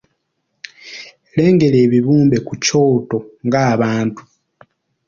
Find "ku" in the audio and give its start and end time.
2.47-2.53